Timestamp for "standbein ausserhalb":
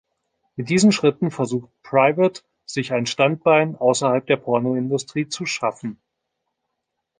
3.05-4.25